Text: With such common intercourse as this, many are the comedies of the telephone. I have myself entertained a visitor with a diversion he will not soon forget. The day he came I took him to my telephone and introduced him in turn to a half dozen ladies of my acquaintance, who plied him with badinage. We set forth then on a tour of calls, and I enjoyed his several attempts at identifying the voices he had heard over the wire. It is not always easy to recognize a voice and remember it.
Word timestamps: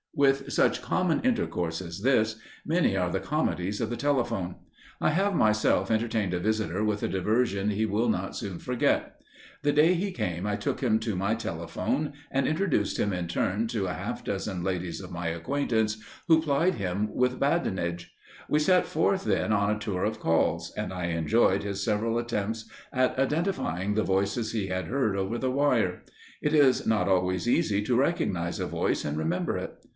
With 0.15 0.51
such 0.51 0.81
common 0.81 1.21
intercourse 1.21 1.79
as 1.81 2.01
this, 2.01 2.35
many 2.65 2.97
are 2.97 3.11
the 3.11 3.19
comedies 3.21 3.79
of 3.79 3.89
the 3.89 3.95
telephone. 3.95 4.55
I 4.99 5.11
have 5.11 5.35
myself 5.35 5.89
entertained 5.89 6.33
a 6.33 6.39
visitor 6.39 6.83
with 6.83 7.01
a 7.03 7.07
diversion 7.07 7.69
he 7.69 7.85
will 7.85 8.09
not 8.09 8.35
soon 8.35 8.57
forget. 8.59 9.21
The 9.61 9.71
day 9.71 9.93
he 9.93 10.11
came 10.11 10.45
I 10.45 10.57
took 10.57 10.81
him 10.81 10.99
to 11.01 11.15
my 11.15 11.35
telephone 11.35 12.13
and 12.31 12.45
introduced 12.47 12.99
him 12.99 13.13
in 13.13 13.27
turn 13.27 13.67
to 13.69 13.85
a 13.85 13.93
half 13.93 14.23
dozen 14.25 14.63
ladies 14.63 15.01
of 15.01 15.11
my 15.11 15.27
acquaintance, 15.27 15.97
who 16.27 16.41
plied 16.41 16.75
him 16.75 17.13
with 17.15 17.39
badinage. 17.39 18.11
We 18.49 18.59
set 18.59 18.85
forth 18.87 19.23
then 19.23 19.53
on 19.53 19.69
a 19.73 19.79
tour 19.79 20.03
of 20.03 20.19
calls, 20.19 20.73
and 20.75 20.91
I 20.91 21.05
enjoyed 21.05 21.63
his 21.63 21.83
several 21.85 22.17
attempts 22.17 22.67
at 22.91 23.17
identifying 23.17 23.93
the 23.93 24.03
voices 24.03 24.51
he 24.51 24.67
had 24.67 24.85
heard 24.87 25.15
over 25.15 25.37
the 25.37 25.51
wire. 25.51 26.03
It 26.41 26.53
is 26.53 26.85
not 26.87 27.07
always 27.07 27.47
easy 27.47 27.81
to 27.83 27.95
recognize 27.95 28.59
a 28.59 28.65
voice 28.65 29.05
and 29.05 29.15
remember 29.17 29.57
it. 29.57 29.75